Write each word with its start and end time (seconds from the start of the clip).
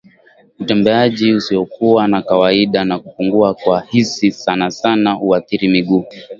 Utembeaji 0.59 1.33
usiokuwa 1.33 2.01
wa 2.05 2.21
kawaida 2.21 2.85
na 2.85 2.99
kupungua 2.99 3.53
kwa 3.53 3.81
hisi 3.81 4.31
sanasana 4.31 5.13
huathiri 5.13 5.67
miguu 5.67 6.05